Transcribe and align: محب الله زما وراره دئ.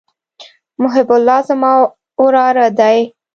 محب 0.81 1.09
الله 1.17 1.39
زما 1.49 1.71
وراره 2.21 2.67
دئ. 2.79 2.99